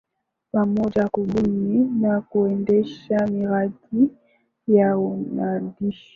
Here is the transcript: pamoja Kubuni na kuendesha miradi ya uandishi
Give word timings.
pamoja 0.51 1.03
Kubuni 1.13 1.85
na 2.01 2.21
kuendesha 2.21 3.27
miradi 3.27 4.09
ya 4.67 4.97
uandishi 4.97 6.09